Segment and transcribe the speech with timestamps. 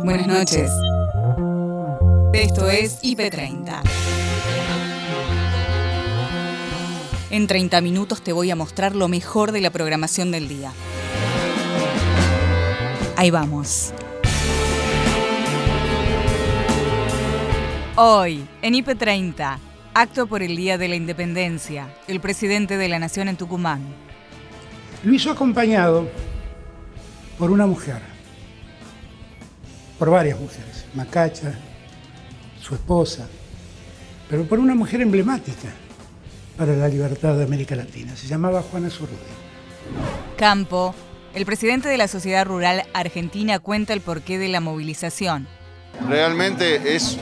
[0.00, 0.70] Buenas noches.
[2.32, 3.80] Esto es IP30.
[7.30, 10.72] En 30 minutos te voy a mostrar lo mejor de la programación del día.
[13.16, 13.92] Ahí vamos.
[17.94, 19.58] Hoy, en IP30,
[19.94, 23.82] acto por el Día de la Independencia, el presidente de la Nación en Tucumán.
[25.04, 26.08] Lo hizo acompañado
[27.38, 28.11] por una mujer,
[30.02, 31.52] por varias mujeres, Macacha,
[32.60, 33.28] su esposa,
[34.28, 35.68] pero por una mujer emblemática
[36.56, 38.16] para la libertad de América Latina.
[38.16, 39.16] Se llamaba Juana Zurduy.
[40.36, 40.92] Campo,
[41.36, 45.46] el presidente de la Sociedad Rural Argentina cuenta el porqué de la movilización.
[46.08, 47.16] Realmente es...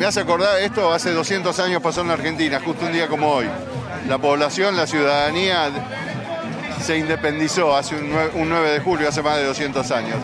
[0.00, 3.46] Me hace acordar, esto hace 200 años pasó en Argentina, justo un día como hoy.
[4.08, 5.70] La población, la ciudadanía
[6.82, 8.10] se independizó hace un
[8.48, 10.16] 9, de julio, hace más de 200 años.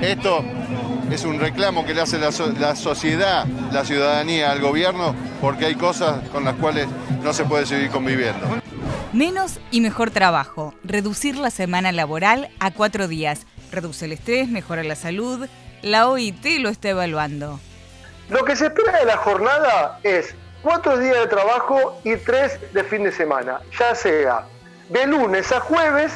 [0.00, 0.42] Esto
[1.10, 5.74] es un reclamo que le hace la, la, sociedad, la ciudadanía al gobierno, porque hay
[5.74, 6.88] cosas con las cuales
[7.22, 8.46] no se puede seguir conviviendo.
[9.12, 10.74] Menos y mejor trabajo.
[10.84, 13.46] Reducir la semana laboral a cuatro días.
[13.70, 15.46] Reduce el estrés, mejora la salud.
[15.82, 17.60] La OIT lo está evaluando.
[18.30, 22.84] Lo que se espera de la jornada es cuatro días de trabajo y tres de
[22.84, 24.46] fin de semana, ya sea
[24.88, 26.12] de lunes a jueves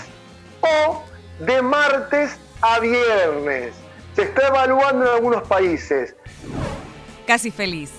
[0.61, 1.03] o
[1.39, 3.75] de martes a viernes.
[4.15, 6.15] Se está evaluando en algunos países.
[7.27, 7.91] Casi feliz.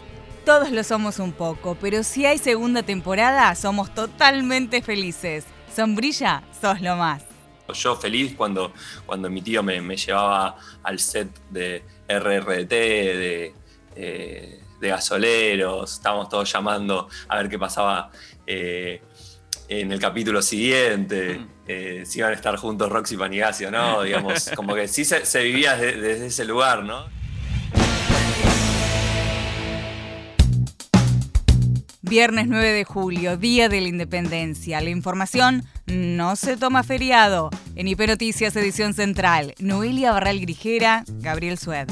[0.45, 5.45] Todos lo somos un poco, pero si hay segunda temporada, somos totalmente felices.
[5.73, 7.23] Sombrilla, sos lo más.
[7.73, 8.73] Yo feliz cuando,
[9.05, 13.53] cuando mi tío me, llevaba al set de RRT, de,
[13.95, 18.11] eh, de gasoleros, estábamos todos llamando a ver qué pasaba
[18.45, 19.01] eh,
[19.67, 24.03] en el capítulo siguiente, eh, si iban a estar juntos Roxy Panigasio, ¿no?
[24.03, 27.06] Digamos, como que sí se, vivía desde, ese lugar, ¿no?
[32.01, 34.81] Viernes 9 de julio, Día de la Independencia.
[34.81, 37.50] La información no se toma feriado.
[37.75, 41.88] En Noticias, edición central, Noelia Barral Grijera, Gabriel Sued.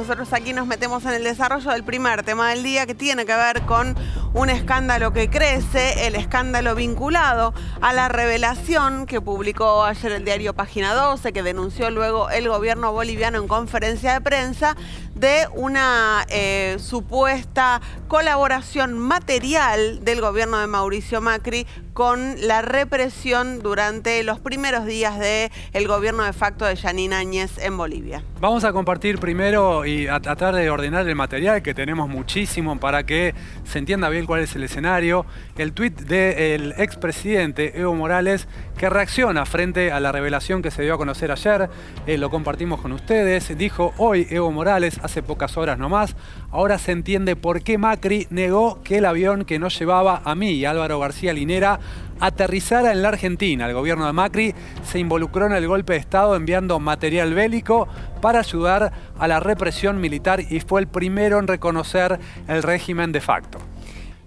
[0.00, 3.34] Nosotros aquí nos metemos en el desarrollo del primer tema del día que tiene que
[3.34, 3.94] ver con
[4.32, 10.54] un escándalo que crece, el escándalo vinculado a la revelación que publicó ayer el diario
[10.54, 14.76] Página 12, que denunció luego el gobierno boliviano en conferencia de prensa
[15.20, 24.22] de una eh, supuesta colaboración material del gobierno de Mauricio Macri con la represión durante
[24.22, 28.24] los primeros días del el gobierno de facto de Yanine Áñez en Bolivia.
[28.40, 33.04] Vamos a compartir primero y a tratar de ordenar el material, que tenemos muchísimo para
[33.04, 35.26] que se entienda bien cuál es el escenario.
[35.58, 38.48] El tuit del expresidente Evo Morales
[38.78, 41.68] que reacciona frente a la revelación que se dio a conocer ayer.
[42.06, 43.56] Eh, lo compartimos con ustedes.
[43.58, 46.14] Dijo hoy Evo Morales, hace pocas horas nomás,
[46.52, 50.50] ahora se entiende por qué Macri negó que el avión que nos llevaba a mí
[50.50, 51.80] y Álvaro García Linera
[52.20, 53.66] aterrizara en la Argentina.
[53.66, 54.54] El gobierno de Macri
[54.84, 57.88] se involucró en el golpe de Estado enviando material bélico
[58.20, 63.20] para ayudar a la represión militar y fue el primero en reconocer el régimen de
[63.20, 63.58] facto.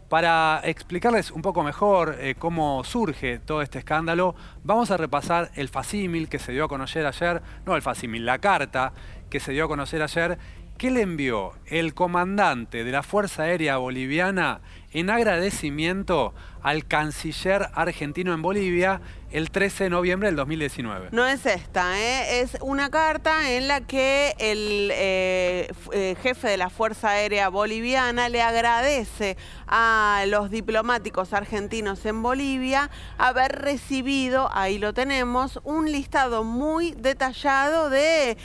[0.09, 5.69] Para explicarles un poco mejor eh, cómo surge todo este escándalo, vamos a repasar el
[5.69, 8.94] facímil que se dio a conocer ayer, no el facímil, la carta
[9.33, 10.38] que se dio a conocer ayer,
[10.78, 14.61] que le envió el comandante de la Fuerza Aérea Boliviana
[14.93, 16.33] en agradecimiento
[16.63, 21.09] al canciller argentino en Bolivia el 13 de noviembre del 2019.
[21.11, 22.41] No es esta, ¿eh?
[22.41, 28.29] es una carta en la que el eh, eh, jefe de la Fuerza Aérea Boliviana
[28.29, 36.43] le agradece a los diplomáticos argentinos en Bolivia haber recibido, ahí lo tenemos, un listado
[36.43, 38.37] muy detallado de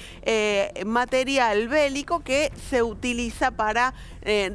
[0.86, 3.92] material bélico que se utiliza para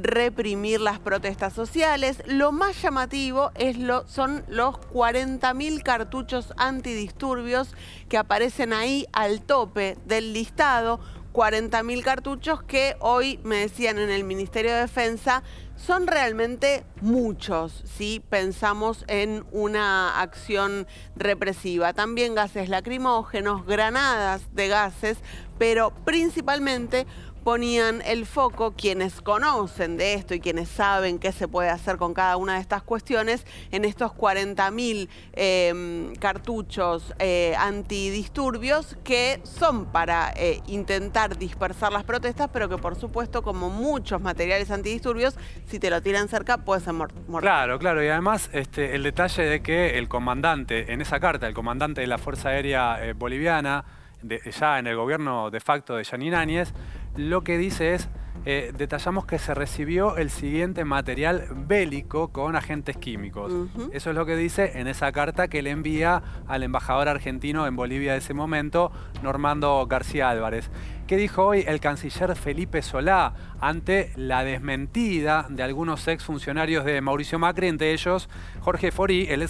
[0.02, 1.83] reprimir las protestas sociales.
[2.28, 7.76] Lo más llamativo es lo, son los 40.000 cartuchos antidisturbios
[8.08, 11.02] que aparecen ahí al tope del listado.
[11.34, 15.44] 40.000 cartuchos que hoy me decían en el Ministerio de Defensa
[15.76, 20.88] son realmente muchos si pensamos en una acción
[21.18, 21.92] represiva.
[21.92, 25.18] También gases lacrimógenos, granadas de gases,
[25.58, 27.06] pero principalmente
[27.44, 32.14] ponían el foco quienes conocen de esto y quienes saben qué se puede hacer con
[32.14, 40.34] cada una de estas cuestiones en estos 40.000 em, cartuchos eh, antidisturbios que son para
[40.36, 45.36] eh, intentar dispersar las protestas, pero que por supuesto como muchos materiales antidisturbios,
[45.68, 47.42] si te lo tiran cerca puede ser mortal.
[47.42, 51.54] Claro, claro, y además este, el detalle de que el comandante, en esa carta, el
[51.54, 53.84] comandante de la Fuerza Aérea eh, Boliviana,
[54.58, 56.74] ya en el gobierno de facto de Yanine Áñez,
[57.16, 58.10] lo que dice es
[58.46, 63.54] eh, detallamos que se recibió el siguiente material bélico con agentes químicos.
[63.94, 67.76] Eso es lo que dice en esa carta que le envía al embajador argentino en
[67.78, 70.70] Bolivia de ese momento, Normando García Álvarez.
[71.08, 77.38] ¿Qué dijo hoy el canciller Felipe Solá ante la desmentida de algunos exfuncionarios de Mauricio
[77.38, 78.30] Macri, entre ellos
[78.62, 79.42] Jorge Fori, el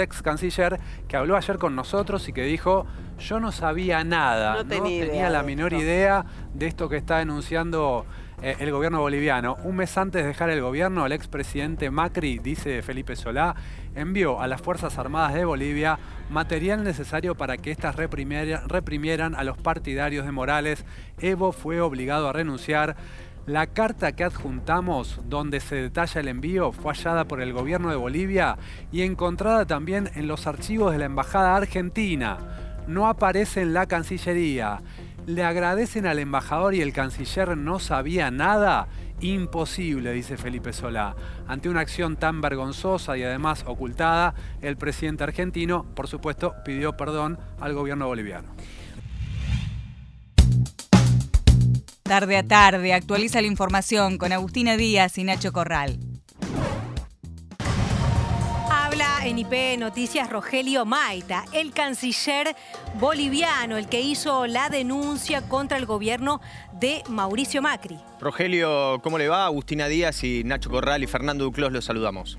[0.00, 2.86] ex, canciller, que habló ayer con nosotros y que dijo,
[3.20, 6.24] yo no sabía nada, no, tenía, la menor idea
[6.54, 8.04] de esto que está denunciando
[8.42, 9.58] eh, el gobierno boliviano.
[9.62, 13.54] Un mes antes de dejar el gobierno, el expresidente Macri, dice Felipe Solá,
[13.94, 16.00] envió a las Fuerzas Armadas de Bolivia
[16.30, 20.84] material necesario para que éstas reprimieran a los partidarios de Morales.
[21.20, 22.96] Evo fue obligado a renunciar.
[23.46, 27.96] La carta que adjuntamos, donde se detalla el envío, fue hallada por el gobierno de
[27.96, 28.58] Bolivia
[28.90, 32.38] y encontrada también en los archivos de la Embajada Argentina.
[32.88, 34.80] No aparece en la Cancillería
[35.26, 38.86] le agradecen al embajador y el canciller no sabía nada.
[39.20, 41.16] Imposible, dice Felipe Solá.
[41.48, 47.38] Ante una acción tan vergonzosa y además ocultada, el presidente argentino, por supuesto, pidió perdón
[47.60, 48.48] al gobierno boliviano.
[52.02, 55.98] Tarde a tarde, actualiza la información con Agustina Díaz y Nacho Corral.
[59.36, 62.54] En IP Noticias Rogelio Maita, el canciller
[62.94, 66.40] boliviano, el que hizo la denuncia contra el gobierno
[66.72, 67.98] de Mauricio Macri.
[68.20, 69.44] Rogelio, ¿cómo le va?
[69.44, 72.38] Agustina Díaz y Nacho Corral y Fernando Duclos los saludamos.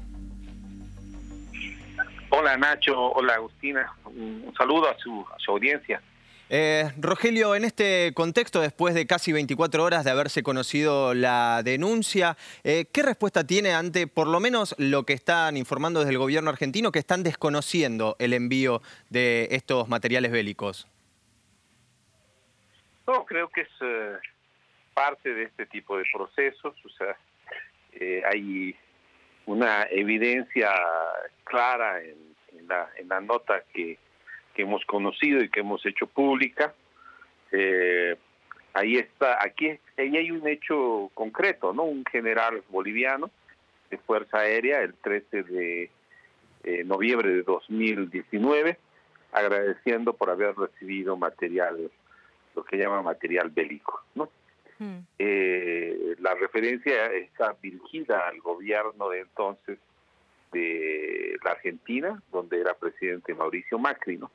[2.30, 6.02] Hola Nacho, hola Agustina, un saludo a su, a su audiencia.
[6.50, 12.38] Eh, Rogelio, en este contexto, después de casi 24 horas de haberse conocido la denuncia,
[12.64, 16.50] eh, ¿qué respuesta tiene ante por lo menos lo que están informando desde el gobierno
[16.50, 20.88] argentino, que están desconociendo el envío de estos materiales bélicos?
[23.06, 24.18] No, creo que es eh,
[24.94, 27.18] parte de este tipo de procesos, o sea,
[28.32, 28.76] hay
[29.48, 30.72] una evidencia
[31.44, 33.98] clara en la nota que
[34.58, 36.74] que hemos conocido y que hemos hecho pública.
[37.52, 38.18] Eh,
[38.74, 41.84] ahí está, aquí ahí hay un hecho concreto, ¿no?
[41.84, 43.30] Un general boliviano
[43.92, 45.92] de Fuerza Aérea el 13 de
[46.64, 48.80] eh, noviembre de 2019,
[49.32, 51.92] agradeciendo por haber recibido material,
[52.56, 54.28] lo que llama material bélico, ¿no?
[54.80, 55.02] Hmm.
[55.20, 59.78] Eh, la referencia está dirigida al gobierno de entonces
[60.52, 64.32] de la Argentina, donde era presidente Mauricio Macri, ¿no?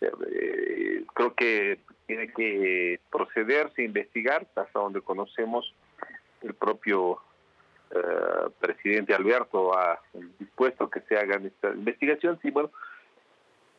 [0.00, 5.74] Eh, creo que tiene que procederse a investigar hasta donde conocemos
[6.42, 7.18] el propio
[7.90, 10.00] eh, presidente Alberto ha
[10.38, 12.38] dispuesto que se hagan esta investigación.
[12.42, 12.70] Sí, bueno,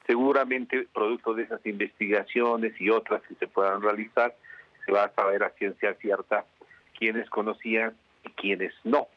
[0.06, 4.36] seguramente producto de esas investigaciones y otras que se puedan realizar,
[4.86, 6.46] se va a saber a ciencia cierta
[6.98, 9.08] quiénes conocían y quiénes no.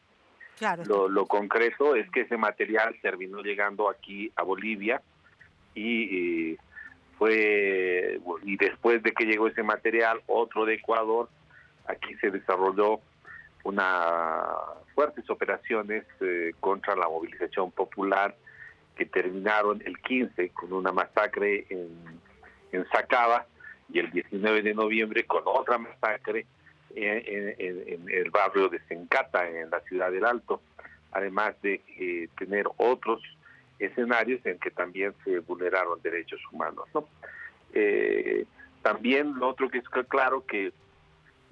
[0.57, 0.83] Claro.
[0.85, 5.01] Lo, lo concreto es que ese material terminó llegando aquí a Bolivia
[5.73, 6.57] y eh,
[7.23, 11.29] fue y después de que llegó ese material, otro de Ecuador,
[11.87, 12.99] aquí se desarrolló
[13.63, 14.43] una
[14.93, 18.35] fuertes operaciones eh, contra la movilización popular
[18.97, 21.89] que terminaron el 15 con una masacre en,
[22.73, 23.47] en Sacaba
[23.89, 26.45] y el 19 de noviembre con otra masacre
[26.93, 30.61] en, en, el barrio de Sencata, en la ciudad del Alto,
[31.11, 33.21] además de eh, tener otros
[33.79, 36.85] escenarios en que también se vulneraron derechos humanos.
[36.93, 37.07] ¿no?
[37.73, 38.45] Eh,
[38.81, 40.71] también lo otro que es claro que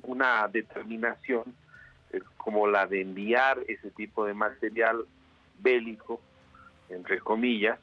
[0.04, 1.44] una determinación
[2.12, 5.06] eh, como la de enviar ese tipo de material
[5.60, 6.20] bélico,
[6.90, 7.80] entre comillas,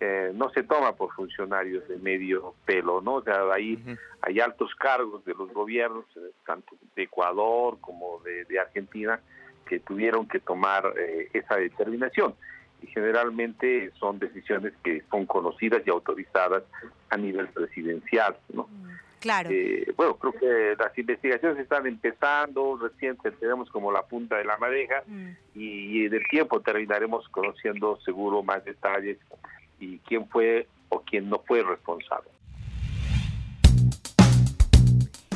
[0.00, 3.14] eh, no se toma por funcionarios de medio pelo, ¿no?
[3.14, 3.82] O sea, ahí
[4.22, 6.04] hay altos cargos de los gobiernos,
[6.46, 9.20] tanto de Ecuador como de, de Argentina,
[9.66, 10.94] que tuvieron que tomar
[11.32, 12.34] esa determinación
[12.82, 16.62] y generalmente son decisiones que son conocidas y autorizadas
[17.10, 18.64] a nivel presidencial, ¿no?
[18.64, 18.88] Mm,
[19.20, 19.50] claro.
[19.52, 24.56] Eh, bueno, creo que las investigaciones están empezando, recién tenemos como la punta de la
[24.58, 25.28] madeja mm.
[25.54, 29.18] y, en el tiempo terminaremos conociendo seguro más detalles
[29.80, 32.28] y quién fue o quién no fue responsable.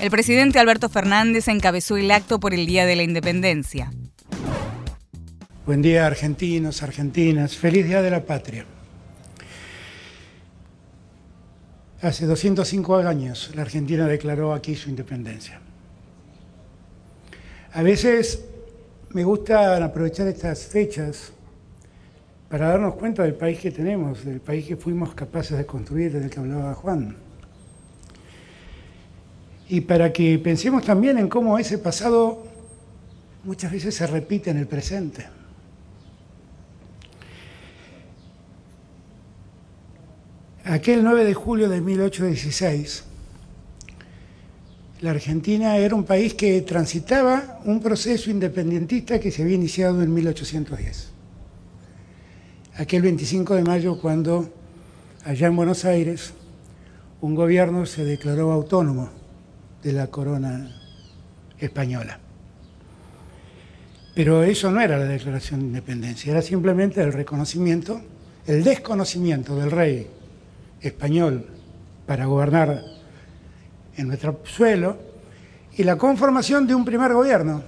[0.01, 3.93] El presidente Alberto Fernández encabezó el acto por el Día de la Independencia.
[5.65, 8.65] Buen día argentinos, argentinas, feliz Día de la Patria.
[12.01, 15.61] Hace 205 años la Argentina declaró aquí su independencia.
[17.75, 18.45] A veces
[19.11, 21.31] me gusta aprovechar estas fechas
[22.49, 26.25] para darnos cuenta del país que tenemos, del país que fuimos capaces de construir, desde
[26.25, 27.17] el que hablaba Juan.
[29.69, 32.43] y para que pensemos también en cómo ese pasado
[33.45, 35.42] muchas veces se repite en el presente.
[40.65, 43.03] Aquel 9 de julio de 1816,
[45.01, 50.15] la Argentina era un país que transitaba un proceso independentista que se había iniciado en
[50.15, 51.09] 1810.
[52.77, 54.53] Aquel 25 de mayo cuando
[55.25, 56.33] allá en Buenos Aires
[57.23, 59.11] un gobierno se declaró autónomo
[59.83, 60.71] de la corona
[61.59, 62.21] española.
[64.15, 68.01] Pero eso no era la declaración de independencia, era simplemente el reconocimiento,
[68.47, 70.22] el desconocimiento del rey
[70.83, 71.47] español
[72.07, 72.83] para gobernar
[73.97, 74.99] en nuestro suelo
[75.77, 77.63] y la conformación de un primer gobierno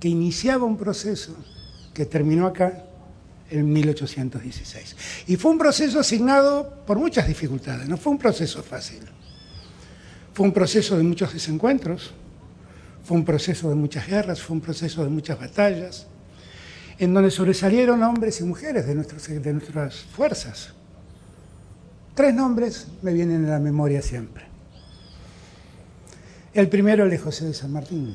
[0.00, 1.36] que iniciaba un proceso
[1.94, 2.84] que terminó acá
[3.50, 4.96] en 1816.
[5.28, 9.00] Y fue un proceso asignado por muchas dificultades, no fue un proceso fácil.
[10.32, 12.12] Fue un proceso de muchos desencuentros,
[13.04, 16.06] fue un proceso de muchas guerras, fue un proceso de muchas batallas,
[16.98, 18.94] en donde sobresalieron hombres y mujeres de,
[19.40, 20.72] de nuestras fuerzas.
[22.14, 24.44] Tres nombres me vienen a la memoria siempre.
[26.52, 28.14] El primero, el de José de San Martín,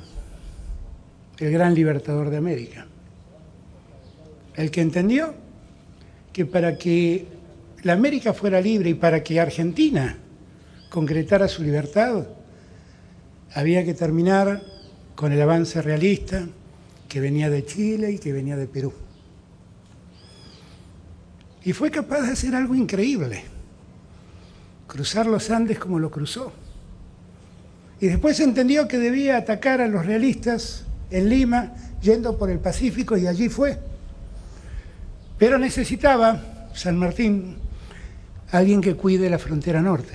[1.40, 2.86] el gran libertador de América.
[4.56, 5.34] El que entendió
[6.32, 7.28] que para que
[7.82, 10.18] la América fuera libre y para que Argentina
[10.90, 12.28] concretara su libertad,
[13.54, 14.62] había que terminar
[15.16, 16.48] con el avance realista
[17.10, 18.94] que venía de Chile y que venía de Perú.
[21.64, 23.44] Y fue capaz de hacer algo increíble,
[24.88, 26.54] cruzar los Andes como lo cruzó
[28.00, 33.18] y después entendió que debía atacar a los realistas en Lima, yendo por el Pacífico,
[33.18, 33.78] y allí fue.
[35.38, 37.56] Pero necesitaba San Martín
[38.52, 40.14] alguien que cuide la frontera norte.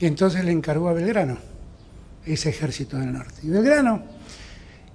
[0.00, 1.36] Y entonces le encargó a Belgrano
[2.24, 3.40] ese ejército del norte.
[3.42, 4.02] Y Belgrano,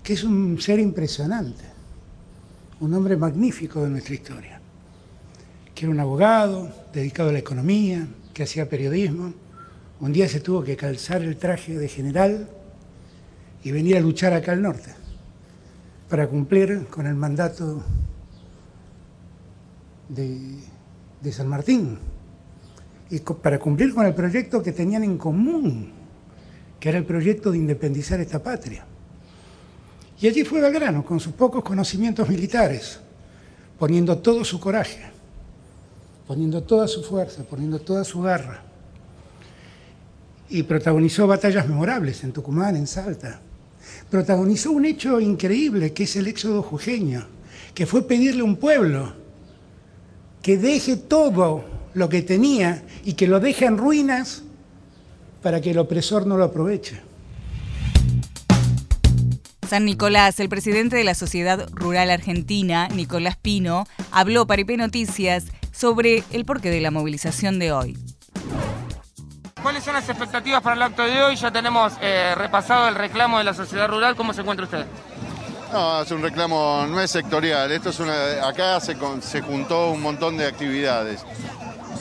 [0.03, 1.65] que es un ser impresionante,
[2.79, 4.59] un hombre magnífico de nuestra historia,
[5.79, 9.33] que era un abogado dedicado a la economía, que hacía periodismo,
[10.01, 12.49] un día se tuvo que calzar el traje de general
[13.63, 14.93] y venir a luchar acá al norte
[16.09, 17.81] para cumplir con el mandato
[20.09, 21.97] de, San Martín
[23.09, 25.93] y para cumplir con el proyecto que tenían en común,
[26.77, 28.83] que era el proyecto de independizar esta patria.
[30.19, 32.99] Y allí fue Belgrano, con sus pocos conocimientos militares,
[33.77, 35.18] poniendo todo su coraje,
[36.29, 38.61] poniendo toda su fuerza, poniendo toda su garra
[40.47, 43.41] y protagonizó batallas memorables en Tucumán, en Salta.
[44.11, 47.25] Protagonizó un hecho increíble que es el éxodo jujeño,
[47.73, 49.11] que fue pedirle a un pueblo
[50.43, 54.43] que deje todo lo que tenía y que lo deje en ruinas
[55.41, 57.01] para que el opresor no lo aproveche.
[59.67, 65.45] San Nicolás, el presidente de la Sociedad Rural Argentina, Nicolás Pino, habló para IP Noticias
[65.79, 67.97] sobre el porqué de la movilización de hoy.
[69.61, 71.35] ¿Cuáles son las expectativas para el acto de hoy?
[71.35, 74.15] Ya tenemos eh, repasado el reclamo de la sociedad rural.
[74.15, 74.85] ¿Cómo se encuentra usted?
[75.71, 77.71] No, es un reclamo, no es sectorial.
[77.71, 81.23] Esto es una, acá se, se juntó un montón de actividades.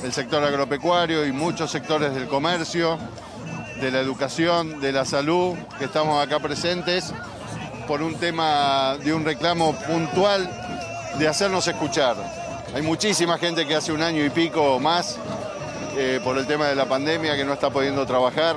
[0.03, 2.99] El sector agropecuario y muchos sectores del comercio,
[3.81, 7.13] de la educación, de la salud, que estamos acá presentes
[7.87, 10.51] por un tema de un reclamo puntual
[11.19, 12.48] de hacernos escuchar.
[12.75, 15.19] Hay muchísima gente que hace un año y pico más
[15.97, 18.57] eh, por el tema de la pandemia que no está pudiendo trabajar,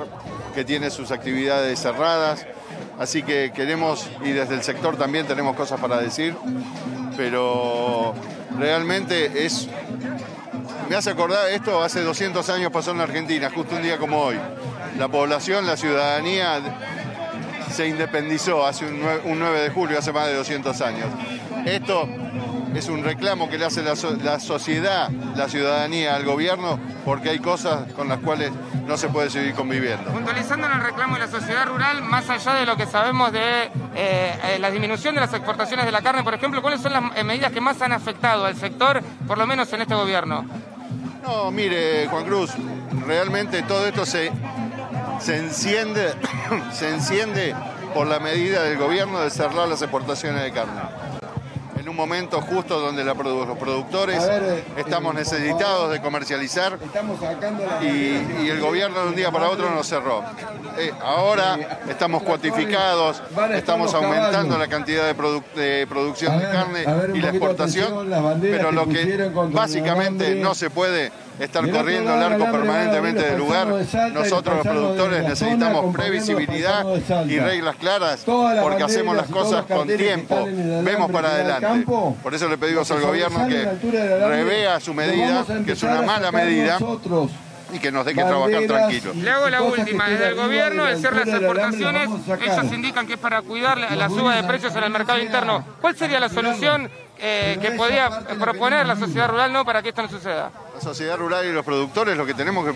[0.54, 2.46] que tiene sus actividades cerradas.
[2.98, 6.36] Así que queremos, y desde el sector también tenemos cosas para decir,
[7.16, 8.14] pero
[8.58, 9.68] realmente es...
[10.90, 14.38] Me hace acordar, esto hace 200 años pasó en Argentina, justo un día como hoy.
[14.98, 16.60] La población, la ciudadanía
[17.72, 21.06] se independizó hace un 9, de julio, hace más de 200 años.
[21.64, 22.06] Esto
[22.74, 23.96] es un reclamo que le hace la,
[24.40, 28.50] sociedad, la ciudadanía al gobierno, porque hay cosas con las cuales
[28.86, 30.10] no se puede seguir conviviendo.
[30.10, 33.64] Puntualizando en el reclamo de la sociedad rural, más allá de lo que sabemos de
[33.64, 37.16] eh, eh, la disminución de las exportaciones de la carne, por ejemplo, ¿cuáles son las
[37.16, 40.46] eh, medidas que más han afectado al sector, por lo menos en este gobierno?
[41.22, 42.52] No, mire, Juan Cruz,
[43.06, 44.32] realmente todo esto se,
[45.20, 46.14] se enciende,
[46.72, 47.54] se enciende
[47.94, 50.80] por la medida del gobierno de cerrar las exportaciones de carne
[51.82, 53.16] en un momento justo donde los
[53.58, 56.78] productores eh, estamos necesitados de comercializar
[57.82, 60.22] y, el gobierno de un día para otro nos cerró.
[60.78, 63.20] Eh, ahora estamos cuantificados,
[63.52, 65.14] estamos aumentando la cantidad de,
[65.86, 66.84] producción de carne
[67.14, 68.08] y la exportación,
[68.40, 73.68] pero lo que básicamente no se puede estar corriendo el arco permanentemente del lugar.
[74.12, 76.84] Nosotros los productores necesitamos previsibilidad
[77.26, 80.46] y reglas claras porque hacemos las cosas con tiempo,
[80.82, 81.86] vemos para adelante.
[82.22, 83.64] Por eso le pedimos al gobierno que
[84.26, 86.78] revea su medida, que es una mala medida
[87.72, 89.16] y que nos deje trabajar tranquilos.
[89.16, 90.08] Le hago la última.
[90.08, 92.08] Desde el gobierno, de ser las exportaciones,
[92.40, 95.64] ellos indican que es para cuidar la suba de precios en el mercado interno.
[95.80, 100.02] ¿Cuál sería la solución eh, que podía proponer la sociedad rural no para que esto
[100.02, 100.50] no suceda?
[100.74, 102.74] La sociedad rural y los productores lo que tenemos que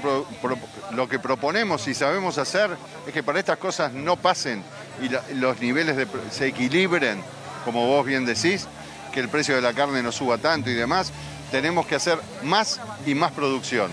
[0.93, 2.71] lo que proponemos y sabemos hacer
[3.07, 4.63] es que para estas cosas no pasen
[5.03, 7.23] y los niveles se equilibren,
[7.65, 8.67] como vos bien decís,
[9.13, 11.13] que el precio de la carne no suba tanto y demás.
[11.51, 13.91] Tenemos que hacer más y más producción.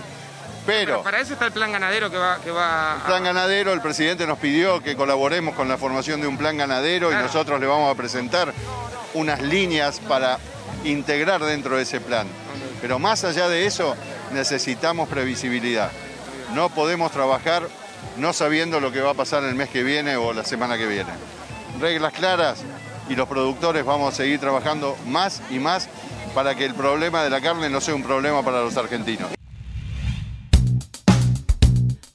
[0.65, 3.81] Pero, para eso está el plan ganadero que va, que va El plan ganadero, el
[3.81, 7.67] presidente nos pidió que colaboremos con la formación de un plan ganadero y nosotros le
[7.67, 8.53] vamos a presentar
[9.13, 10.39] unas líneas para
[10.83, 12.27] integrar dentro de ese plan.
[12.81, 13.95] Pero más allá de eso,
[14.31, 15.91] necesitamos previsibilidad.
[16.53, 17.67] No podemos trabajar
[18.17, 20.85] no sabiendo lo que va a pasar el mes que viene o la semana que
[20.85, 21.09] viene.
[21.79, 22.63] Reglas claras
[23.09, 25.89] y los productores vamos a seguir trabajando más y más
[26.33, 29.29] para que el problema de la carne no sea un problema para los argentinos.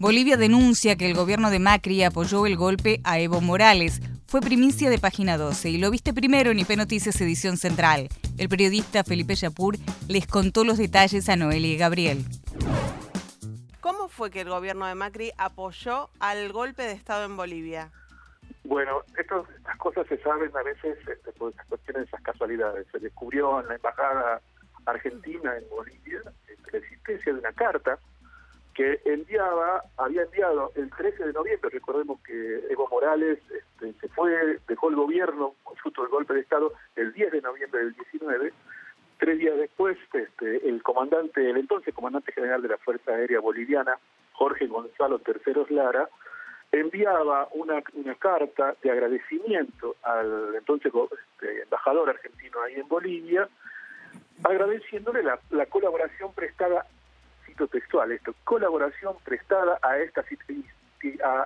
[0.00, 4.00] Bolivia denuncia que el gobierno de Macri apoyó el golpe a Evo Morales.
[4.28, 8.06] Fue primicia de página 12 y lo viste primero en IP Noticias Edición Central.
[8.38, 9.74] El periodista Felipe Yapur
[10.06, 12.18] les contó los detalles a Noelia y Gabriel.
[13.80, 17.90] ¿Cómo fue que el gobierno de Macri apoyó al golpe de Estado en Bolivia?
[18.62, 19.46] Bueno, estas
[19.78, 22.86] cosas se saben a veces este, por estas cuestiones, esas casualidades.
[22.92, 24.40] Se descubrió en la embajada
[24.86, 26.22] argentina en Bolivia
[26.70, 27.98] la existencia de una carta
[28.78, 34.30] que enviaba, había enviado el 13 de noviembre, recordemos que Evo Morales este, se fue,
[34.68, 38.52] dejó el gobierno, fruto del golpe de Estado, el 10 de noviembre del 19,
[39.18, 43.98] tres días después, este, el comandante, el entonces comandante general de la Fuerza Aérea Boliviana,
[44.34, 46.08] Jorge Gonzalo Terceros Lara,
[46.70, 53.48] enviaba una, una carta de agradecimiento al entonces este, embajador argentino ahí en Bolivia,
[54.44, 56.86] agradeciéndole la, la colaboración prestada
[57.66, 60.24] textual esto, colaboración prestada a esta,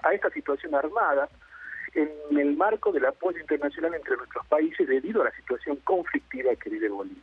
[0.02, 1.28] a, esta situación armada
[1.94, 6.70] en el marco del apoyo internacional entre nuestros países debido a la situación conflictiva que
[6.70, 7.22] vive Bolivia.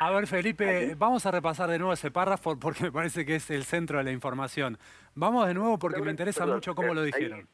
[0.00, 3.50] A ver, Felipe, vamos a repasar de nuevo ese párrafo porque me parece que es
[3.50, 4.78] el centro de la información.
[5.14, 7.46] Vamos de nuevo porque me interesa mucho cómo lo dijeron.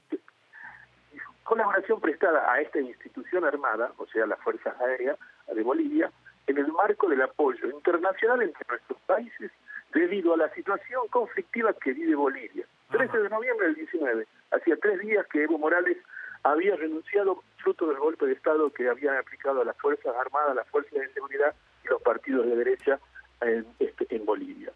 [1.42, 5.18] colaboración prestada a esta institución armada, o sea, las Fuerzas Aéreas
[5.53, 6.11] de Bolivia,
[6.46, 9.51] en el marco del apoyo internacional entre nuestros países
[9.96, 12.66] debido a la situación conflictiva que vive Bolivia.
[12.90, 15.96] 13 de noviembre del 19, hacía tres días que Evo Morales
[16.42, 20.68] había renunciado fruto del golpe de Estado que habían aplicado a las Fuerzas Armadas, las
[20.68, 23.00] Fuerzas de Seguridad y los partidos de derecha
[23.40, 24.70] en, este, en Bolivia.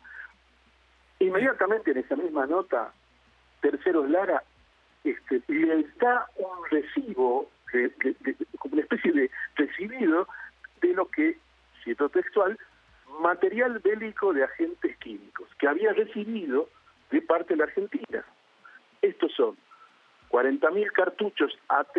[1.19, 2.93] Inmediatamente en esa misma nota,
[3.61, 4.43] Terceros Lara
[5.05, 7.51] este, le da un recibo,
[8.59, 10.27] como una especie de recibido
[10.81, 11.37] de lo que,
[11.85, 12.59] cierto textual,
[13.21, 16.69] material bélico de agentes químicos que había recibido
[17.11, 18.25] de parte de la Argentina.
[19.03, 19.57] Estos son
[20.31, 21.97] 40.000 cartuchos AT,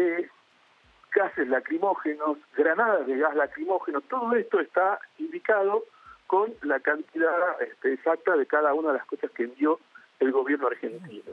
[1.13, 5.84] gases lacrimógenos, granadas de gas lacrimógeno, todo esto está indicado
[6.28, 9.80] con la cantidad este, exacta de cada una de las cosas que envió
[10.19, 11.32] el gobierno argentino.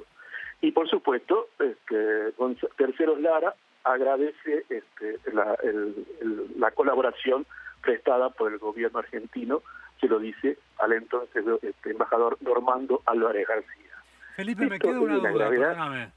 [0.61, 2.33] Y por supuesto, este,
[2.77, 5.57] Terceros Lara agradece este, la,
[6.57, 7.47] la colaboración
[7.81, 9.63] prestada por el gobierno argentino,
[10.01, 13.89] se lo dice al entonces este, embajador Normando Álvarez García.
[14.37, 16.13] Felipe, me queda una duda,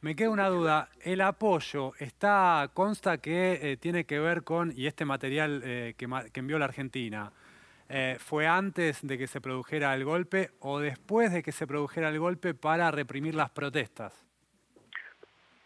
[0.00, 0.88] Me queda una duda.
[1.02, 6.08] El apoyo está consta que eh, tiene que ver con, y este material eh, que,
[6.40, 7.32] envió la Argentina,
[7.88, 12.08] eh, ¿fue antes de que se produjera el golpe o después de que se produjera
[12.08, 14.25] el golpe para reprimir las protestas?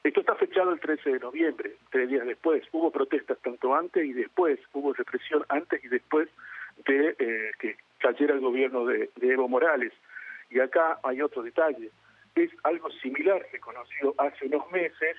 [0.02, 2.62] Esto está fechado el 13 de noviembre, tres días después.
[2.72, 6.28] Hubo protestas tanto antes y después, hubo represión antes y después
[6.86, 9.92] de eh, que cayera el gobierno de, Evo Morales.
[10.48, 11.90] Y acá hay otro detalle.
[12.34, 15.16] Es algo similar se conoció hace unos meses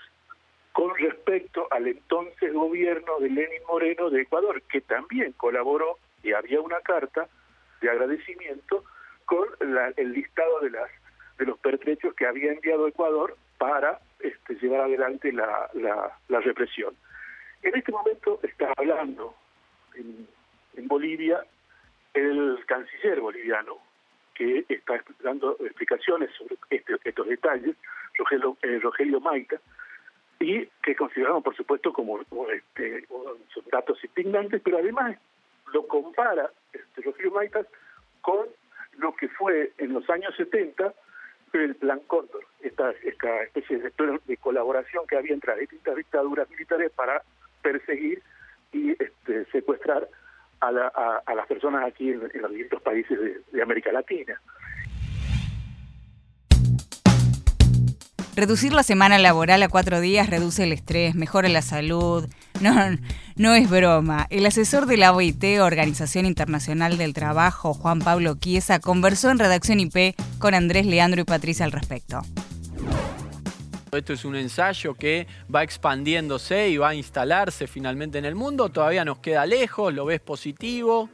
[0.72, 6.60] con respecto al entonces gobierno de Lenin Moreno de Ecuador, que también colaboró y había
[6.60, 7.28] una carta
[7.82, 8.84] de agradecimiento
[9.26, 9.48] con
[9.98, 10.89] el listado de las
[11.38, 16.95] de los pertrechos que había enviado Ecuador para este, llevar adelante la, la, represión.
[17.62, 19.36] En este momento está hablando
[19.95, 20.27] en,
[20.88, 21.45] Bolivia
[22.13, 23.77] el canciller boliviano,
[24.34, 27.75] que está dando explicaciones sobre este, estos detalles,
[28.17, 29.57] Rogelio, eh, Rogelio Maita,
[30.39, 33.05] y que consideramos, por supuesto, como, este,
[33.71, 35.17] datos indignantes, pero además
[35.71, 37.65] lo compara este, Rogelio Maita
[38.21, 38.47] con
[38.97, 40.93] lo que fue en los años 70
[41.53, 46.91] el Plan Cóndor, esta, esta especie de, colaboración que había entre las distintas dictaduras militares
[46.95, 47.21] para
[47.61, 48.21] perseguir
[48.71, 50.07] y este, secuestrar
[50.61, 53.17] a, las personas aquí en, los distintos países
[53.51, 54.39] de América Latina.
[58.35, 62.29] Reducir la semana laboral a cuatro días reduce el estrés, mejora la salud.
[62.71, 62.76] No,
[63.38, 64.28] no es broma.
[64.30, 69.80] El asesor de la OIT, Organización Internacional del Trabajo, Juan Pablo Chiesa, conversó en Redacción
[69.80, 72.21] IP con Andrés Leandro y Patricia al respecto.
[73.91, 78.69] Esto es un ensayo que va expandiéndose y va a instalarse finalmente en el mundo.
[78.69, 81.10] Todavía nos queda lejos, lo ves positivo.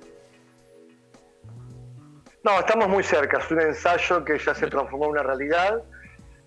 [2.44, 3.40] No, estamos muy cerca.
[3.40, 5.82] Es un ensayo que ya se transformó en una realidad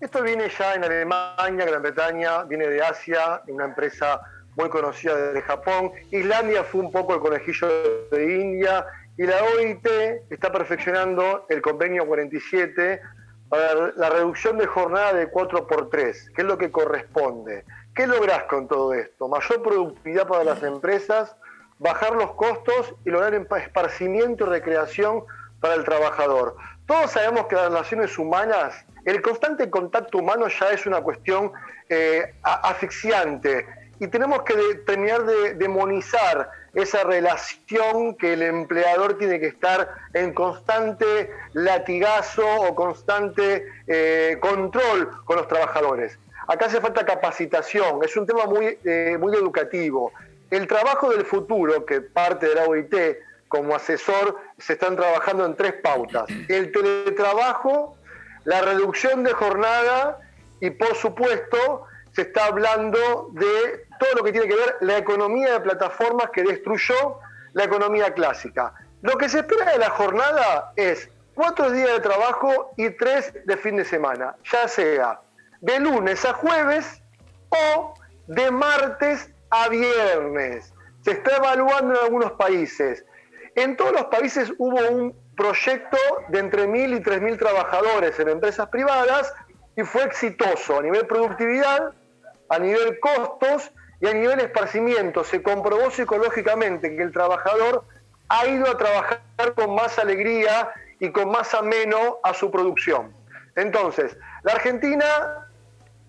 [0.01, 4.19] esto viene ya en Alemania, Gran Bretaña, viene de Asia, una empresa
[4.55, 5.91] muy conocida de Japón.
[6.11, 7.67] Islandia fue un poco el conejillo
[8.11, 8.85] de India
[9.17, 9.87] y la OIT
[10.29, 13.01] está perfeccionando el convenio 47
[13.49, 17.65] para la reducción de jornada de 4 por 3, que es lo que corresponde.
[17.93, 19.27] ¿Qué lográs con todo esto?
[19.27, 21.35] Mayor productividad para las empresas,
[21.79, 25.23] bajar los costos y lograr esparcimiento y recreación
[25.59, 26.55] para el trabajador.
[26.85, 31.51] Todos sabemos que las relaciones humanas el constante contacto humano ya es una cuestión
[31.89, 33.65] eh, asfixiante
[34.01, 40.33] y tenemos que terminar de demonizar esa relación que el empleador tiene que estar en
[40.33, 46.17] constante latigazo o constante eh, control con los trabajadores.
[46.47, 50.11] Acá hace falta capacitación, es un tema muy, eh, muy educativo.
[50.49, 52.95] El trabajo del futuro, que parte de la OIT
[53.49, 56.25] como asesor, se están trabajando en tres pautas.
[56.47, 57.95] El teletrabajo,
[58.45, 60.17] la reducción de jornada
[60.59, 65.53] y por supuesto se está hablando de todo lo que tiene que ver la economía
[65.53, 67.19] de plataformas que destruyó
[67.53, 68.73] la economía clásica.
[69.01, 73.57] Lo que se espera de la jornada es cuatro días de trabajo y tres de
[73.57, 75.21] fin de semana, ya sea
[75.61, 77.01] de lunes a jueves
[77.49, 77.93] o
[78.27, 80.73] de martes a viernes.
[81.03, 83.05] Se está evaluando en algunos países.
[83.55, 85.97] En todos los países hubo un proyecto
[86.29, 89.33] de entre mil y tres mil trabajadores en empresas privadas
[89.75, 91.93] y fue exitoso a nivel productividad,
[92.51, 95.23] a nivel costos y a nivel esparcimiento.
[95.23, 97.85] Se comprobó psicológicamente que el trabajador
[98.27, 99.21] ha ido a trabajar
[99.55, 103.13] con más alegría y con más ameno a su producción.
[103.55, 105.47] Entonces, la Argentina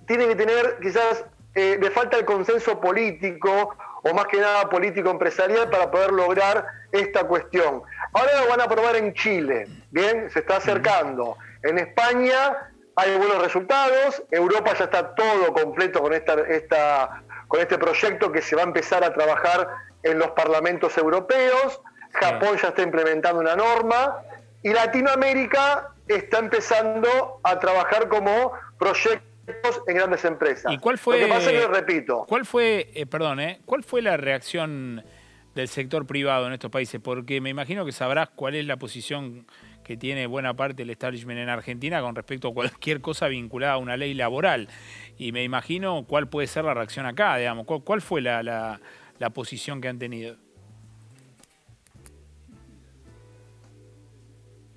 [0.07, 1.25] tiene que tener quizás
[1.55, 6.67] eh, le falta el consenso político o más que nada político empresarial para poder lograr
[6.91, 7.83] esta cuestión.
[8.15, 11.37] Ahora lo van a probar en Chile, bien, se está acercando.
[11.63, 17.79] En España hay buenos resultados, Europa ya está todo completo con, esta, esta, con este
[17.79, 19.69] proyecto que se va a empezar a trabajar
[20.03, 21.81] en los parlamentos europeos,
[22.13, 24.19] Japón ya está implementando una norma
[24.63, 30.73] y Latinoamérica está empezando a trabajar como proyectos en grandes empresas.
[30.73, 33.83] ¿Y cuál fue, Lo que pasa es que, repito, ¿cuál fue, eh, perdón, eh, cuál
[33.83, 35.05] fue la reacción
[35.55, 37.01] del sector privado en estos países?
[37.03, 39.47] Porque me imagino que sabrás cuál es la posición
[39.83, 43.79] que tiene buena parte del establishment en Argentina con respecto a cualquier cosa vinculada a
[43.79, 44.69] una ley laboral.
[45.19, 47.67] Y me imagino cuál puede ser la reacción acá, digamos.
[47.67, 48.81] ¿Cuál, fue la, la,
[49.19, 50.37] la posición que han tenido?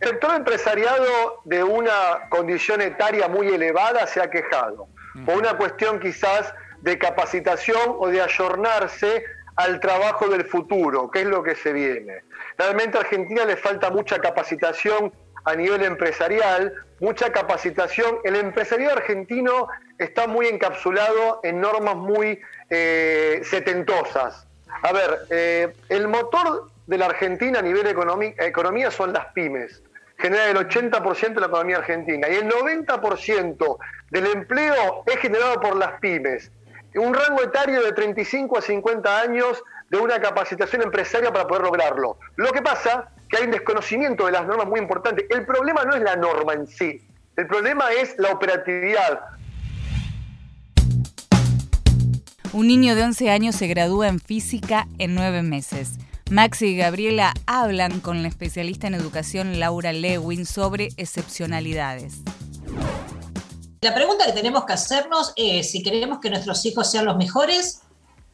[0.02, 4.88] El sector empresariado de una condición etaria muy elevada se ha quejado
[5.26, 9.24] por una cuestión quizás de capacitación o de ayornarse
[9.56, 12.24] al trabajo del futuro, que es lo que se viene.
[12.58, 15.14] Realmente a Argentina le falta mucha capacitación
[15.46, 18.18] a nivel empresarial, mucha capacitación.
[18.24, 22.40] El empresariado argentino está muy encapsulado en normas muy
[22.70, 24.48] eh, setentosas.
[24.82, 29.82] A ver, eh, el motor de la Argentina a nivel economía son las pymes.
[30.18, 33.78] Genera el 80% de la economía argentina y el 90%
[34.12, 36.52] del empleo es generado por las pymes
[37.00, 42.18] un rango etario de 35 a 50 años de una capacitación empresaria para poder lograrlo.
[42.36, 45.26] Lo que pasa que hay un desconocimiento de las normas muy importante.
[45.30, 47.06] El problema no es la norma en sí,
[47.36, 49.22] el problema es la operatividad.
[52.54, 56.00] Un niño de 11 años se gradúa en física en nueve meses.
[56.32, 62.24] Maxi y Gabriela hablan con la especialista en educación Laura Lewin sobre excepcionalidades.
[63.86, 67.82] La pregunta que tenemos que hacernos es si queremos que nuestros hijos sean los mejores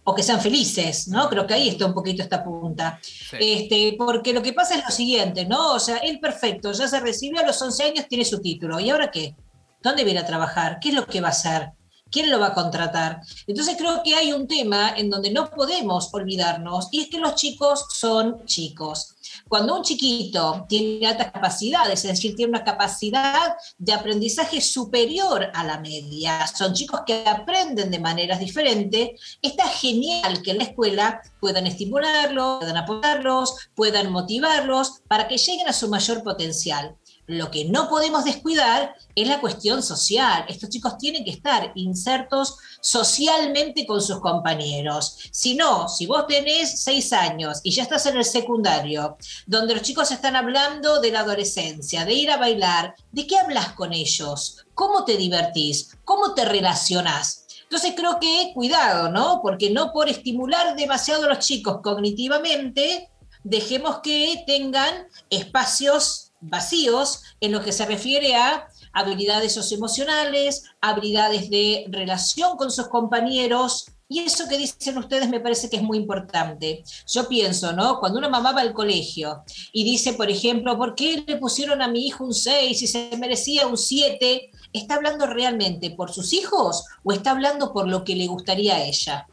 [0.06, 1.28] o que sean felices, ¿no?
[1.28, 3.02] Creo que ahí está un poquito esta punta.
[3.38, 5.74] Este, porque lo que pasa es lo siguiente, ¿no?
[5.74, 8.80] O sea, él perfecto, ya se recibió a los 11 años, tiene su título.
[8.80, 9.36] ¿Y ahora qué?
[9.84, 10.80] ¿Dónde viene a trabajar?
[10.80, 11.72] ¿Qué es lo que va a hacer?
[12.12, 13.22] ¿Quién lo va a contratar?
[13.48, 17.36] Entonces creo que hay un tema en donde no podemos olvidarnos y es que los
[17.36, 19.16] chicos son chicos.
[19.48, 25.64] Cuando un chiquito tiene altas capacidades, es decir, tiene una capacidad de aprendizaje superior a
[25.64, 29.10] la media, son chicos que aprenden de maneras diferentes,
[29.42, 35.68] está genial que en la escuela puedan estimularlos, puedan apoyarlos, puedan motivarlos para que lleguen
[35.68, 36.98] a su mayor potencial.
[37.32, 40.44] Lo que no podemos descuidar es la cuestión social.
[40.50, 45.18] Estos chicos tienen que estar insertos socialmente con sus compañeros.
[45.32, 49.16] Si no, si vos tenés seis años y ya estás en el secundario,
[49.46, 53.72] donde los chicos están hablando de la adolescencia, de ir a bailar, ¿de qué hablas
[53.76, 54.66] con ellos?
[54.74, 55.96] ¿Cómo te divertís?
[56.04, 57.46] ¿Cómo te relacionás?
[57.64, 59.40] Entonces creo que cuidado, ¿no?
[59.42, 63.10] Porque no por estimular demasiado a los chicos cognitivamente,
[63.46, 71.86] dejemos que tengan espacios vacíos en lo que se refiere a habilidades socioemocionales, habilidades de
[71.90, 73.86] relación con sus compañeros.
[74.10, 76.84] Y eso que dicen ustedes me parece que es muy importante.
[77.08, 78.00] Yo pienso, ¿no?
[78.00, 81.88] Cuando una mamá va al colegio y dice, por ejemplo, ¿por qué le pusieron a
[81.88, 84.52] mi hijo un 6 y se merecía un 7?
[84.74, 88.84] ¿Está hablando realmente por sus hijos o está hablando por lo que le gustaría a
[88.84, 89.28] ella?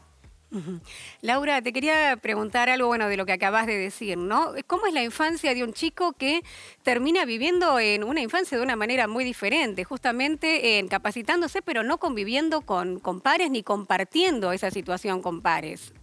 [1.21, 4.53] Laura, te quería preguntar algo bueno de lo que acabas de decir, ¿no?
[4.65, 6.41] ¿Cómo es la infancia de un chico que
[6.83, 11.99] termina viviendo en una infancia de una manera muy diferente, justamente en capacitándose, pero no
[11.99, 15.93] conviviendo con, con pares ni compartiendo esa situación con pares?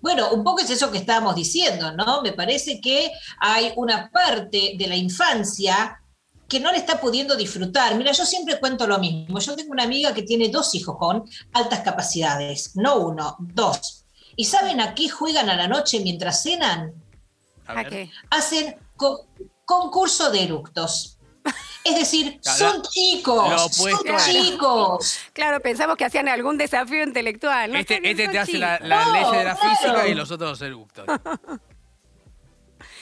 [0.00, 2.22] Bueno, un poco es eso que estábamos diciendo, ¿no?
[2.22, 6.00] Me parece que hay una parte de la infancia
[6.50, 7.94] que no le está pudiendo disfrutar.
[7.94, 9.38] Mira, yo siempre cuento lo mismo.
[9.38, 14.04] Yo tengo una amiga que tiene dos hijos con altas capacidades, no uno, dos.
[14.34, 16.92] ¿Y saben a qué juegan a la noche mientras cenan?
[17.66, 18.10] ¿A, qué?
[18.30, 18.76] Hacen
[19.64, 21.18] concurso de eructos.
[21.84, 23.92] Es decir, son chicos, son
[24.28, 25.18] chicos.
[25.32, 27.76] Claro, pensamos que hacían algún desafío intelectual.
[27.76, 31.06] Este, este te hace la, ley de la física y los otros eructos.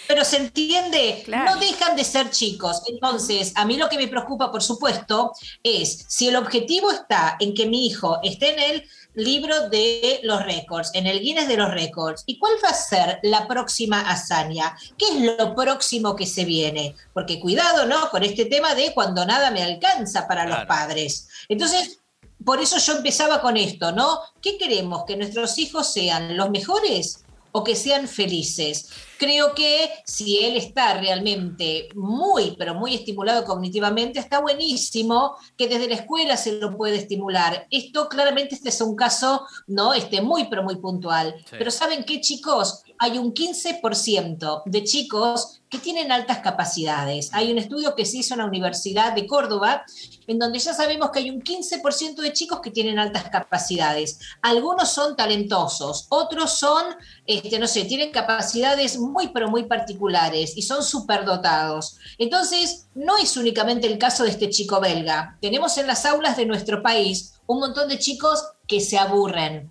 [0.08, 2.82] pero se entiende, no dejan de ser chicos.
[2.88, 7.54] Entonces, a mí lo que me preocupa, por supuesto, es si el objetivo está en
[7.54, 11.70] que mi hijo esté en el libro de los récords, en el Guinness de los
[11.70, 14.74] récords, ¿y cuál va a ser la próxima hazaña?
[14.96, 16.94] ¿Qué es lo próximo que se viene?
[17.12, 18.08] Porque cuidado, ¿no?
[18.10, 21.28] Con este tema de cuando nada me alcanza para los padres.
[21.50, 21.98] Entonces,
[22.44, 24.20] por eso yo empezaba con esto, ¿no?
[24.40, 25.04] ¿Qué queremos?
[25.04, 28.88] ¿Que nuestros hijos sean los mejores o que sean felices?
[29.18, 35.88] Creo que si él está realmente muy, pero muy estimulado cognitivamente, está buenísimo que desde
[35.88, 37.66] la escuela se lo puede estimular.
[37.70, 39.92] Esto claramente este es un caso, ¿no?
[39.92, 41.34] Este muy, pero muy puntual.
[41.50, 42.82] Pero ¿saben qué, chicos?
[42.98, 47.30] Hay un 15% de chicos que tienen altas capacidades.
[47.32, 49.84] Hay un estudio que se hizo en la Universidad de Córdoba,
[50.26, 54.18] en donde ya sabemos que hay un 15% de chicos que tienen altas capacidades.
[54.42, 56.84] Algunos son talentosos, otros son,
[57.26, 61.98] este, no sé, tienen capacidades muy, pero muy particulares y son superdotados.
[62.16, 65.38] Entonces, no es únicamente el caso de este chico belga.
[65.40, 69.70] Tenemos en las aulas de nuestro país un montón de chicos que se aburren,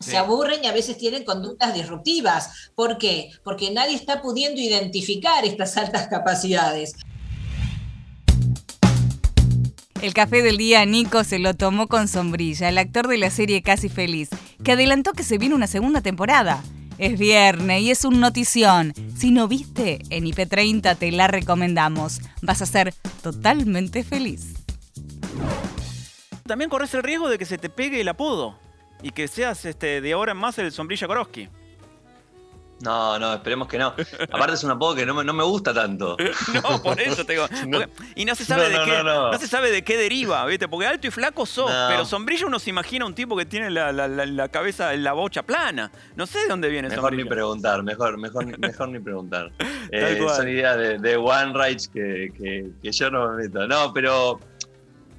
[0.00, 2.70] se aburren y a veces tienen conductas disruptivas.
[2.74, 3.30] ¿Por qué?
[3.42, 6.94] Porque nadie está pudiendo identificar estas altas capacidades.
[10.02, 13.62] El café del día Nico se lo tomó con sombrilla, el actor de la serie
[13.62, 14.28] Casi Feliz,
[14.62, 16.62] que adelantó que se viene una segunda temporada.
[16.98, 18.92] Es viernes y es un notición.
[19.16, 22.20] Si no viste, en IP30 te la recomendamos.
[22.42, 24.54] Vas a ser totalmente feliz.
[26.46, 28.58] También corres el riesgo de que se te pegue el apodo
[29.04, 31.46] y que seas este, de ahora en más el sombrilla Koroski.
[32.80, 33.94] No, no, esperemos que no.
[34.32, 36.16] Aparte es un apodo que no me, no me gusta tanto.
[36.54, 37.46] no, por eso te digo.
[38.14, 40.68] y no se sabe de qué, no, se sabe de qué deriva, ¿viste?
[40.68, 43.92] Porque alto y flaco sos, pero sombrilla uno se imagina un tipo que tiene la,
[43.92, 45.92] la, la, cabeza, la bocha plana.
[46.16, 49.52] No sé de dónde viene Mejor ni preguntar, mejor, mejor, mejor ni preguntar.
[49.90, 53.66] Eh, son ideas de, de One Rights que, que, que yo no me meto.
[53.66, 54.40] No, pero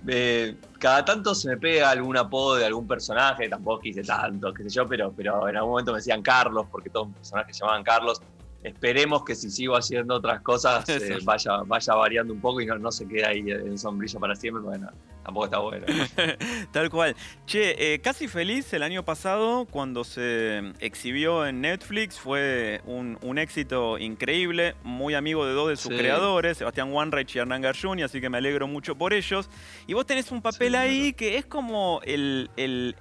[0.08, 4.64] eh, cada tanto se me pega algún apodo de algún personaje, tampoco quise tanto, qué
[4.64, 7.62] sé yo, pero, pero en algún momento me decían Carlos, porque todos los personajes se
[7.62, 8.22] llamaban Carlos.
[8.64, 12.78] Esperemos que si sigo haciendo otras cosas eh, vaya, vaya variando un poco y no,
[12.78, 14.64] no se quede ahí en sombrillo para siempre.
[14.64, 14.90] Bueno,
[15.26, 15.88] tampoco está bueno.
[16.72, 17.16] Tal cual.
[17.48, 22.20] Che, eh, casi feliz el año pasado cuando se exhibió en Netflix.
[22.20, 24.76] Fue un, éxito increíble.
[24.84, 28.38] Muy amigo de dos de sus creadores, Sebastián Wanreich y Hernán Garjuni, así que me
[28.38, 29.50] alegro mucho por ellos.
[29.88, 32.96] Y vos tenés un papel ahí que es como el, el,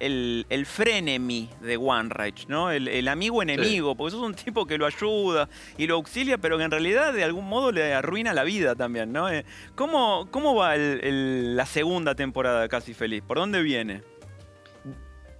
[0.49, 2.71] el, frenemy de Wanreich, ¿no?
[2.71, 6.63] El, amigo enemigo, porque sos un tipo que lo ayuda y lo auxilia, pero que
[6.63, 9.29] en realidad de algún modo le arruina la vida también, ¿no?
[9.29, 13.21] Eh, ¿Cómo, cómo va la segunda la temporada de Casi Feliz?
[13.21, 14.01] ¿Por dónde viene?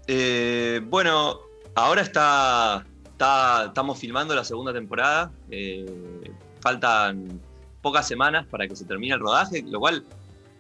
[0.08, 1.40] Eh, bueno,
[1.74, 5.32] ahora está, está, estamos filmando la segunda temporada.
[5.50, 5.86] Eh,
[6.60, 7.40] faltan
[7.82, 10.04] pocas semanas para que se termine el rodaje, lo cual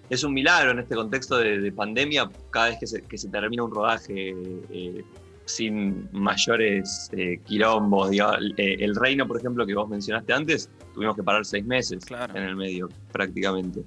[0.10, 3.64] es un milagro en este contexto de, pandemia, cada vez que se, que se termina
[3.64, 4.34] un rodaje
[4.70, 5.04] eh,
[5.46, 8.12] sin mayores eh, quilombos.
[8.14, 12.00] Eh, el reino, por ejemplo, que vos mencionaste antes, tuvimos que parar seis meses
[12.34, 13.84] en el medio, prácticamente.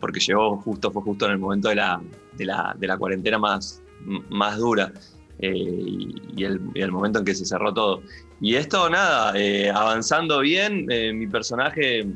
[0.00, 2.00] Porque llegó justo, fue justo en el momento de la,
[2.36, 3.82] de la, de la cuarentena más,
[4.30, 4.92] más dura.
[5.38, 8.02] y, el, y, el, momento en que se cerró todo.
[8.40, 9.34] Y esto, nada,
[9.74, 12.06] avanzando bien, mi personaje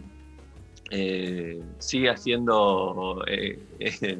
[0.91, 4.19] eh, sigue haciendo eh, eh,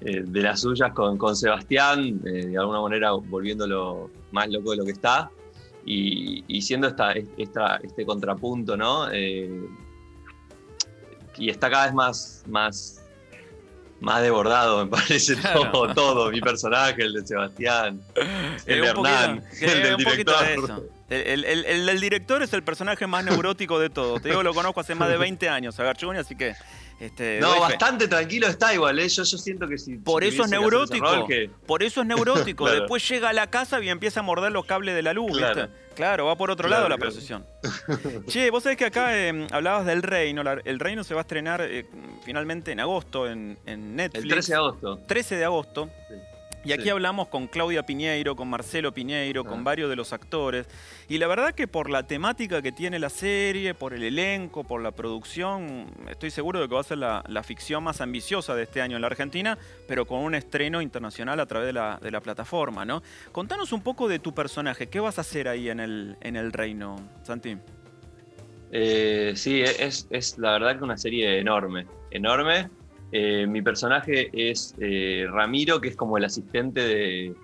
[0.00, 4.92] de las suyas con, con Sebastián, de alguna manera volviéndolo más loco de lo que
[4.92, 5.28] está
[5.84, 9.06] y, siendo esta, este contrapunto, ¿no?
[11.38, 13.00] Y está cada vez más, más,
[14.00, 18.00] más desbordado, me parece todo, todo, mi personaje, el de Sebastián,
[18.66, 20.90] el de Hernán, el del director.
[21.08, 24.20] El, el, director es el personaje más neurótico de todos.
[24.20, 26.54] Te digo, lo conozco hace más de 20 años a Garchuni, así que.
[27.00, 29.08] Este, no, bastante tranquilo está igual, ¿eh?
[29.08, 29.98] yo, yo siento que si.
[29.98, 31.28] Por eso es neurótico.
[31.66, 32.68] Por eso es neurótico.
[32.68, 35.68] Después llega a la casa y empieza a morder los cables de la luz, claro.
[35.94, 37.44] Claro, va por otro lado la procesión.
[38.28, 40.42] che, vos sabés que acá em, hablabas del Reino.
[40.64, 41.86] el Reino se va a estrenar eh,
[42.24, 44.24] finalmente en agosto en, Netflix.
[44.24, 45.00] El 13 de agosto.
[45.08, 45.90] 13 de agosto.
[46.08, 46.14] Sí.
[46.64, 49.62] Y aquí hablamos con Claudia Piñeiro, con Marcelo Piñeiro, con ah.
[49.62, 50.66] varios de los actores.
[51.08, 54.82] Y la verdad que por la temática que tiene la serie, por el elenco, por
[54.82, 58.82] la producción, estoy seguro de que va a ser la, ficción más ambiciosa de este
[58.82, 63.02] año en la Argentina, pero con un estreno internacional a través de la, plataforma, ¿no?
[63.30, 64.88] Contanos un poco de tu personaje.
[64.88, 67.56] ¿Qué vas a hacer ahí en el, en el reino, Santi?
[68.72, 71.86] Eh, sí, es, es la verdad que una serie enorme.
[72.10, 72.68] Enorme
[73.10, 77.34] eh, mi personaje es eh, Ramiro, que es como el asistente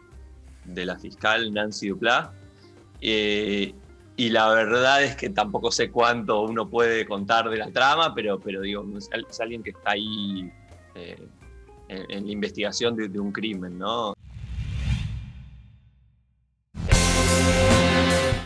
[0.64, 2.32] de, la fiscal Nancy Duplá.
[3.00, 3.74] Eh,
[4.16, 8.38] y la verdad es que tampoco sé cuánto uno puede contar de la trama, pero,
[8.38, 10.52] digo, es, alguien que está ahí
[11.88, 14.14] en, la investigación de, de un crimen, ¿no?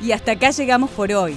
[0.01, 1.37] Y hasta acá llegamos por hoy.